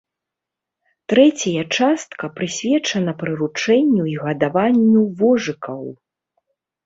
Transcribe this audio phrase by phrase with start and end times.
[1.11, 5.83] Трэцяя частка прысвечана прыручэнню і гадаванню вожыкаў.